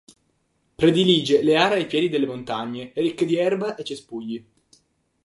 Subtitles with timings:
[0.79, 4.43] Predilige le aree ai piedi delle montagne, ricche di erba e cespugli.